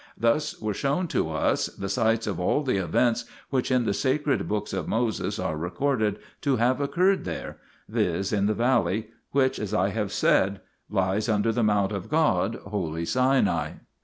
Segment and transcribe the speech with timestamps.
[0.19, 3.93] 4 Thus were shown to us (the sites of) all the events which in the
[3.93, 9.59] sacred books of Moses are recorded to have occurred there, viz., in the valley which,
[9.59, 10.59] as I have said,
[10.89, 13.73] lies under the mount of God, holy Sinai.